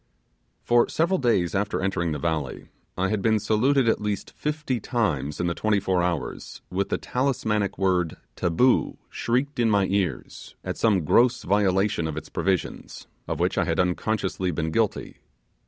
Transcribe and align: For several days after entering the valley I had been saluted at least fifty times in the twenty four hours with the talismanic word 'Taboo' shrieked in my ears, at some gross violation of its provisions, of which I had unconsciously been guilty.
For 0.63 0.89
several 0.89 1.19
days 1.19 1.53
after 1.53 1.79
entering 1.79 2.11
the 2.11 2.17
valley 2.17 2.69
I 2.97 3.09
had 3.09 3.21
been 3.21 3.37
saluted 3.37 3.87
at 3.87 4.01
least 4.01 4.31
fifty 4.31 4.79
times 4.79 5.39
in 5.39 5.45
the 5.45 5.53
twenty 5.53 5.79
four 5.79 6.01
hours 6.01 6.63
with 6.71 6.89
the 6.89 6.97
talismanic 6.97 7.77
word 7.77 8.17
'Taboo' 8.35 8.97
shrieked 9.11 9.59
in 9.59 9.69
my 9.69 9.85
ears, 9.85 10.55
at 10.63 10.77
some 10.77 11.05
gross 11.05 11.43
violation 11.43 12.07
of 12.07 12.17
its 12.17 12.29
provisions, 12.29 13.05
of 13.27 13.39
which 13.39 13.59
I 13.59 13.65
had 13.65 13.79
unconsciously 13.79 14.49
been 14.49 14.71
guilty. 14.71 15.17